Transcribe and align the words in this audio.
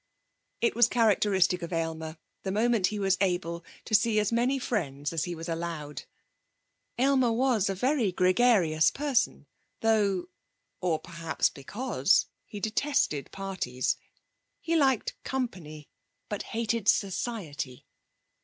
It 0.61 0.73
was 0.73 0.87
characteristic 0.87 1.61
of 1.61 1.71
Aylmer, 1.71 2.17
the 2.41 2.51
moment 2.51 2.87
he 2.87 2.97
was 2.97 3.19
able, 3.21 3.63
to 3.85 3.93
see 3.93 4.19
as 4.19 4.31
many 4.31 4.57
friends 4.57 5.13
as 5.13 5.25
he 5.25 5.35
was 5.35 5.47
allowed. 5.47 6.05
Aylmer 6.97 7.31
was 7.31 7.69
a 7.69 7.75
very 7.75 8.11
gregarious 8.11 8.89
person, 8.89 9.45
though 9.81 10.29
or 10.79 10.97
perhaps 10.97 11.51
because 11.51 12.25
he 12.47 12.59
detested 12.59 13.31
parties. 13.31 13.95
He 14.59 14.75
liked 14.75 15.13
company, 15.23 15.87
but 16.29 16.41
hated 16.41 16.87
society. 16.87 17.85